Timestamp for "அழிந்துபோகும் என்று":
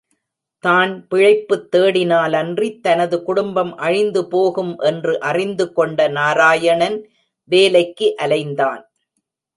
3.77-5.19